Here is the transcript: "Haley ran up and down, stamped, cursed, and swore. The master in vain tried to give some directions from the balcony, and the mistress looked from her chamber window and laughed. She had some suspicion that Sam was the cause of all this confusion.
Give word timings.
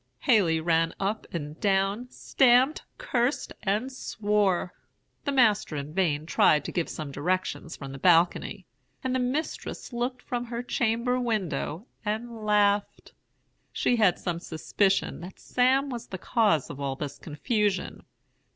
"Haley 0.21 0.59
ran 0.59 0.95
up 0.99 1.27
and 1.31 1.59
down, 1.59 2.09
stamped, 2.09 2.81
cursed, 2.97 3.53
and 3.61 3.91
swore. 3.91 4.73
The 5.25 5.31
master 5.31 5.75
in 5.75 5.93
vain 5.93 6.25
tried 6.25 6.65
to 6.65 6.71
give 6.71 6.89
some 6.89 7.11
directions 7.11 7.75
from 7.77 7.91
the 7.91 7.99
balcony, 7.99 8.65
and 9.03 9.13
the 9.13 9.19
mistress 9.19 9.93
looked 9.93 10.23
from 10.23 10.45
her 10.45 10.63
chamber 10.63 11.19
window 11.19 11.85
and 12.03 12.43
laughed. 12.43 13.13
She 13.71 13.97
had 13.97 14.17
some 14.17 14.39
suspicion 14.39 15.21
that 15.21 15.37
Sam 15.39 15.91
was 15.91 16.07
the 16.07 16.17
cause 16.17 16.71
of 16.71 16.79
all 16.79 16.95
this 16.95 17.19
confusion. 17.19 18.03